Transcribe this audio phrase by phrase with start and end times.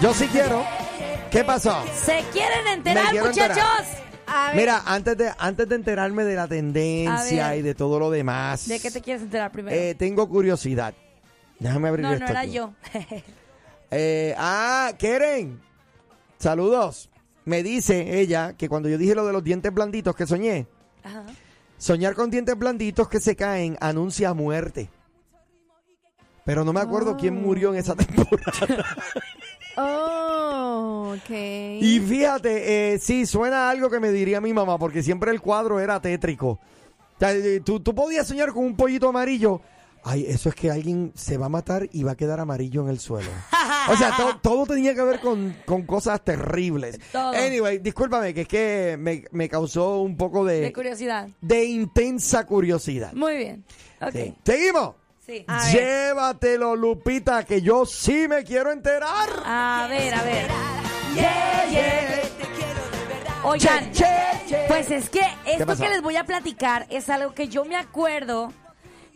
[0.00, 0.64] Yo sí quiero.
[1.30, 1.82] ¿Qué pasó?
[1.94, 3.36] ¿Se quieren enterar, muchachos?
[3.36, 3.84] enterar.
[4.26, 8.10] A ver, Mira, antes de, antes de enterarme de la tendencia y de todo lo
[8.10, 8.68] demás.
[8.68, 9.74] ¿De qué te quieres enterar primero?
[9.76, 10.94] eh, tengo curiosidad.
[11.58, 12.52] Déjame abrir no, esto no era aquí.
[12.52, 12.72] yo.
[13.90, 15.60] Eh, ah, Keren.
[16.38, 17.08] Saludos.
[17.46, 20.66] Me dice ella que cuando yo dije lo de los dientes blanditos que soñé,
[21.02, 21.24] Ajá.
[21.78, 24.90] soñar con dientes blanditos que se caen anuncia muerte.
[26.44, 28.84] Pero no me acuerdo quién murió en esa temporada.
[29.78, 31.30] Oh, ok.
[31.30, 35.80] Y fíjate, eh, sí, suena algo que me diría mi mamá, porque siempre el cuadro
[35.80, 36.48] era tétrico.
[36.50, 39.60] O sea, eh, tú, tú podías soñar con un pollito amarillo.
[40.04, 42.88] Ay, eso es que alguien se va a matar y va a quedar amarillo en
[42.88, 43.28] el suelo.
[43.90, 46.98] O sea, to- todo tenía que ver con, con cosas terribles.
[47.10, 47.32] Todo.
[47.32, 51.28] Anyway, discúlpame, que es que me, me causó un poco de, De curiosidad.
[51.40, 53.12] de intensa curiosidad.
[53.12, 53.64] Muy bien.
[54.00, 54.12] Ok.
[54.12, 54.34] Sí.
[54.44, 54.94] Seguimos.
[55.28, 55.44] Sí.
[55.72, 59.28] Llévatelo, Lupita, que yo sí me quiero enterar.
[59.44, 60.46] A ver, a ver.
[61.14, 62.22] Yeah, yeah.
[63.44, 64.06] Oigan, Che,
[64.48, 64.64] che.
[64.68, 68.52] pues es que esto que les voy a platicar es algo que yo me acuerdo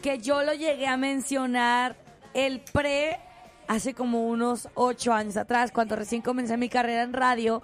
[0.00, 1.96] que yo lo llegué a mencionar
[2.34, 3.18] el pre
[3.66, 7.62] hace como unos ocho años atrás, cuando recién comencé mi carrera en radio.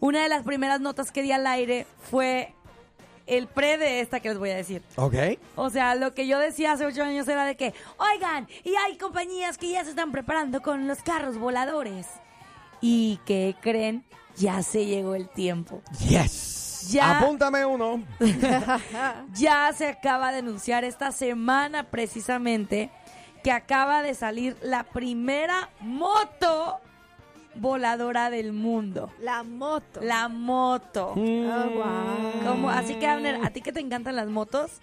[0.00, 2.52] Una de las primeras notas que di al aire fue
[3.26, 4.82] el pre de esta que les voy a decir.
[4.96, 5.14] Ok.
[5.56, 8.96] O sea, lo que yo decía hace ocho años era de que, oigan, y hay
[8.96, 12.06] compañías que ya se están preparando con los carros voladores.
[12.80, 14.04] ¿Y que creen?
[14.36, 15.82] Ya se llegó el tiempo.
[16.08, 16.88] Yes.
[16.90, 17.18] Ya.
[17.18, 18.04] Apúntame uno.
[19.34, 22.90] Ya se acaba de anunciar esta semana precisamente
[23.42, 26.80] que acaba de salir la primera moto
[27.56, 29.10] voladora del mundo.
[29.20, 30.00] La moto.
[30.02, 31.12] La moto.
[31.16, 32.42] Oh, wow.
[32.46, 32.70] ¿Cómo?
[32.70, 34.80] Así que, Abner, ¿a ti que te encantan las motos?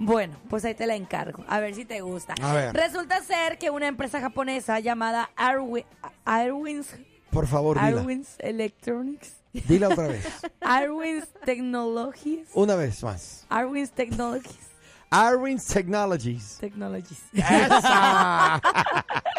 [0.00, 1.44] Bueno, pues ahí te la encargo.
[1.48, 2.34] A ver si te gusta.
[2.40, 2.72] A ver.
[2.74, 5.84] Resulta ser que una empresa japonesa llamada Airwi-
[6.24, 6.94] Airwings,
[7.30, 7.88] Por favor, dila.
[8.00, 10.24] Airwings Electronics, Dila otra vez.
[10.60, 13.44] Airwings Technologies, Una vez más.
[13.48, 14.68] Airwings Technologies,
[15.10, 16.58] Arwins Technologies.
[16.60, 17.18] Technologies.
[17.32, 18.60] ¡Esa!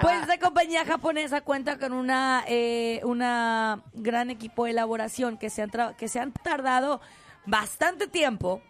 [0.00, 5.62] Pues esta compañía japonesa cuenta con una, eh, una gran equipo de elaboración que se,
[5.62, 7.00] han que se han tardado
[7.46, 8.60] bastante tiempo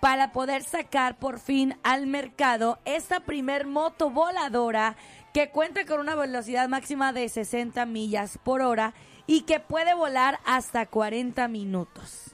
[0.00, 4.96] para poder sacar por fin al mercado esta primer moto voladora
[5.32, 8.94] que cuenta con una velocidad máxima de 60 millas por hora
[9.26, 12.32] y que puede volar hasta 40 minutos.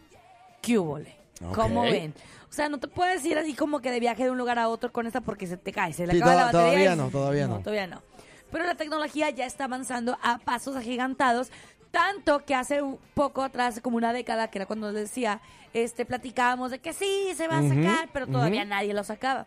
[0.62, 1.16] ¿Qué hubole?
[1.55, 2.15] ¿Cómo ven?
[2.49, 4.69] O sea, no te puedes ir así como que de viaje de un lugar a
[4.69, 6.62] otro con esta porque se te cae, se le Sí, acaba la batería.
[6.66, 7.59] todavía y- no, todavía no.
[7.60, 8.03] Todavía no.
[8.50, 11.50] Pero la tecnología ya está avanzando a pasos agigantados,
[11.91, 15.41] tanto que hace un poco atrás, como una década, que era cuando les decía,
[15.72, 19.47] este, platicábamos de que sí, se va a sacar, pero todavía nadie lo sacaba.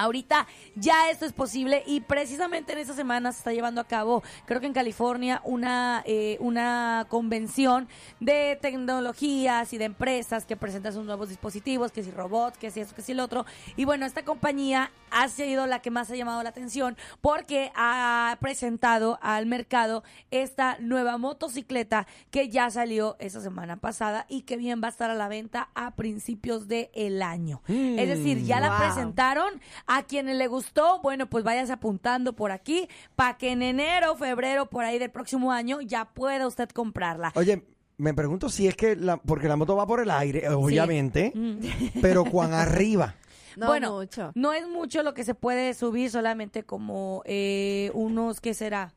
[0.00, 0.46] Ahorita
[0.76, 4.60] ya esto es posible y precisamente en esta semana se está llevando a cabo, creo
[4.60, 7.88] que en California, una, eh, una convención
[8.18, 12.80] de tecnologías y de empresas que presentan sus nuevos dispositivos, que si robots, que si
[12.80, 13.44] esto, que si el otro.
[13.76, 18.38] Y bueno, esta compañía ha sido la que más ha llamado la atención porque ha
[18.40, 24.80] presentado al mercado esta nueva motocicleta que ya salió esa semana pasada y que bien
[24.82, 27.62] va a estar a la venta a principios del año.
[27.66, 28.78] es decir, ya la wow.
[28.78, 29.60] presentaron.
[29.92, 34.66] A quienes le gustó, bueno, pues váyase apuntando por aquí para que en enero, febrero,
[34.66, 37.32] por ahí del próximo año ya pueda usted comprarla.
[37.34, 37.64] Oye,
[37.96, 41.58] me pregunto si es que la, porque la moto va por el aire, obviamente, Mm.
[42.00, 43.16] pero cuán arriba.
[43.56, 44.30] No bueno, mucho.
[44.36, 48.94] no es mucho lo que se puede subir, solamente como eh, unos, ¿qué será?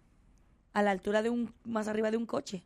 [0.73, 2.63] A la altura de un, más arriba de un coche.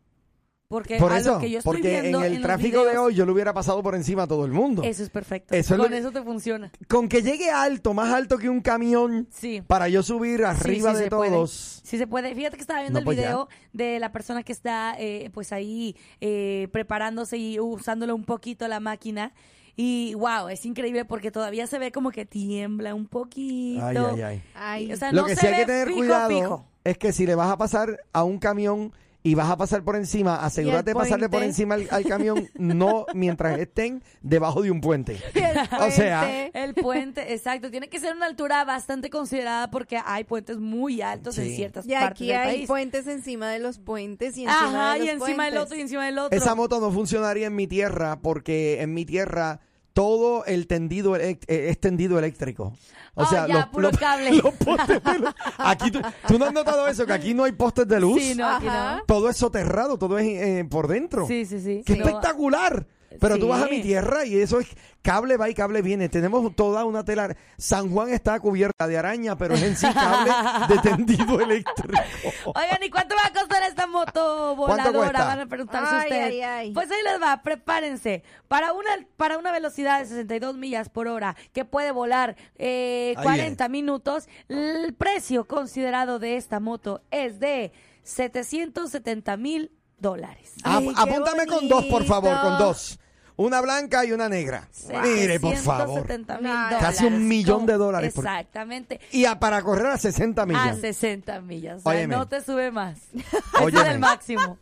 [0.69, 2.97] Porque Por a eso, lo que yo estoy porque en viendo el los tráfico de
[2.97, 4.83] hoy yo lo hubiera pasado por encima a todo el mundo.
[4.83, 5.55] Eso es perfecto.
[5.55, 6.71] Eso es Con lo- eso te funciona.
[6.89, 9.61] Con que llegue alto, más alto que un camión, Sí.
[9.65, 11.81] para yo subir arriba sí de todos.
[11.85, 12.35] Sí se puede.
[12.35, 13.23] Fíjate que estaba viendo No, el pues ya.
[13.23, 18.67] video de la persona que está eh, pues ahí eh, preparándose y usándolo un poquito
[18.67, 19.31] la máquina.
[19.77, 23.85] Y wow, es increíble porque todavía se ve como que tiembla un poquito.
[23.85, 24.43] Ay, ay, ay.
[24.53, 26.65] Ay, O sea, Lo no que se sí hay ve que tener fijo, cuidado fijo.
[26.83, 28.91] es que si le vas a pasar a un camión
[29.23, 33.05] y vas a pasar por encima, asegúrate de pasarle por encima al, al camión, no
[33.13, 35.17] mientras estén debajo de un puente.
[35.81, 36.51] O sea, puente.
[36.63, 37.69] El puente, exacto.
[37.71, 41.91] Tiene que ser una altura bastante considerada porque hay puentes muy altos en ciertas Y
[41.91, 42.67] partes aquí del hay país.
[42.67, 45.59] puentes encima de los puentes y encima Ajá, de los y encima del puentes.
[45.65, 46.37] otro y encima del otro.
[46.37, 49.59] esa moto no funcionaría en mi tierra porque en mi tierra
[49.97, 52.73] todo el tendido eh, es tendido eléctrico.
[53.15, 55.33] O Ah, sea, ya, los, los- postes de luz.
[55.57, 58.21] Aquí tú, tú no has notado eso, que aquí no hay postes de luz.
[58.21, 59.01] Sí, no, aquí no.
[59.07, 61.25] Todo es soterrado, todo es eh, por dentro.
[61.25, 61.81] Sí, sí, sí.
[61.83, 62.85] ¡Qué espectacular!
[63.19, 64.67] Pero tú vas a mi tierra y eso es
[65.01, 66.09] cable va y cable viene.
[66.09, 67.35] Tenemos toda una tela.
[67.57, 70.31] San Juan está cubierta de araña, pero es en sí cable
[70.67, 71.97] de tendido eléctrico.
[72.45, 75.25] Oigan, ¿y cuánto va a costar esta moto ¿Cuánto voladora?
[75.25, 76.25] Van a preguntarse Ay, ustedes.
[76.25, 76.73] ay, ay.
[76.73, 78.23] Pues ahí les va, prepárense.
[78.47, 83.23] Para una, para una velocidad de 62 millas por hora que puede volar eh, Ahí
[83.23, 87.71] 40 minutos, el precio considerado de esta moto es de
[88.03, 90.53] 770 mil dólares.
[90.63, 92.99] Ay, apúntame con dos, por favor, con dos.
[93.37, 94.67] Una blanca y una negra.
[95.03, 95.99] Mire, por favor.
[96.07, 96.79] 770 mil Nah, dólares.
[96.81, 98.99] Casi un millón de dólares por- Exactamente.
[99.11, 100.79] Y a- para correr a 60 A millas.
[100.79, 101.77] 60 millas.
[101.79, 102.15] O sea, Óyeme.
[102.15, 102.97] no te sube más.
[103.13, 104.57] Ese es el máximo.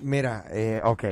[0.00, 1.04] Mira, eh, ok.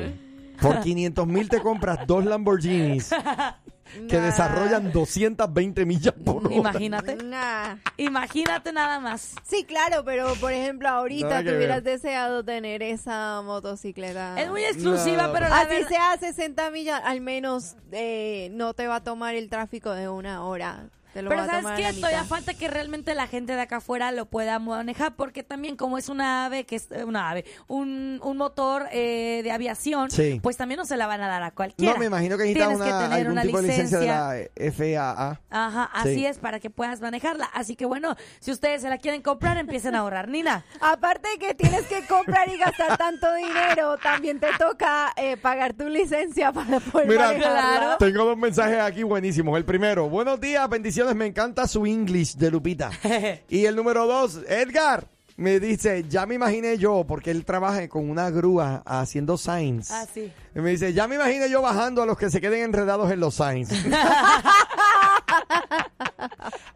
[0.60, 3.10] Por 500 mil te compras dos Lamborghinis
[4.08, 4.24] que Nah.
[4.26, 6.54] desarrollan 220 millas por hora.
[6.54, 7.16] Imagínate.
[7.16, 7.76] Nah.
[7.96, 9.34] Imagínate nada más.
[9.44, 14.40] Sí, claro, pero por ejemplo, ahorita tú hubieras deseado tener esa motocicleta.
[14.40, 15.32] Es muy exclusiva, No.
[15.32, 19.34] pero la Así verdad- sea 60 millas, al menos eh, no te va a tomar
[19.34, 20.88] el tráfico de una hora.
[21.18, 23.78] Te lo Pero va a ¿sabes la Todavía falta que realmente la gente de acá
[23.78, 27.44] afuera lo pueda manejar, porque también como es una ave, que es eh, una ave,
[27.66, 30.38] un, un motor eh, de aviación, Sí.
[30.40, 31.94] pues también no se la van a dar a cualquiera.
[31.94, 34.06] No, me imagino que necesitas Tienes que una, tener algún una tipo de licencia de
[34.06, 35.40] la FAA.
[35.50, 36.26] Ajá, así Sí.
[36.26, 37.46] es, para que puedas manejarla.
[37.46, 40.28] Así que bueno, si ustedes se la quieren comprar, empiecen a ahorrar.
[40.28, 45.36] Nina, Aparte de que tienes que comprar y gastar tanto dinero, también te toca eh,
[45.36, 47.96] pagar tu licencia para poder Mira, manejarla.
[47.98, 49.56] tengo dos mensajes aquí buenísimos.
[49.56, 52.90] El primero, buenos días, bendiciones, me encanta su English de Lupita.
[53.48, 58.10] y el número dos, Edgar, me dice, ya me imaginé yo, porque él trabaja con
[58.10, 59.90] una grúa haciendo signs.
[59.90, 60.32] Ah, sí.
[60.54, 63.20] Y me dice, ya me imaginé yo bajando a los que se queden enredados en
[63.20, 63.70] los signs.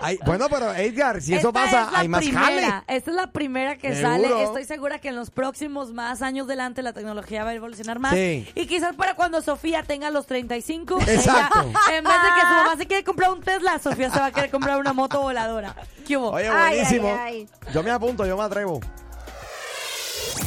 [0.03, 2.67] Ay, bueno, pero Edgar, si eso Esta pasa, es la hay más primera, jale.
[2.89, 4.09] Esta es la primera que Seguro.
[4.29, 4.43] sale.
[4.45, 8.13] Estoy segura que en los próximos más años delante la tecnología va a evolucionar más.
[8.15, 8.49] Sí.
[8.55, 11.61] Y quizás para cuando Sofía tenga los 35, Exacto.
[11.61, 14.27] ella, en vez de que su mamá se quiere comprar un Tesla, Sofía se va
[14.27, 15.75] a querer comprar una moto voladora.
[16.07, 16.31] ¿Qué hubo?
[16.31, 17.17] Oye, Ay, buenísimo.
[17.19, 18.81] ay, Yo me apunto, yo me atrevo.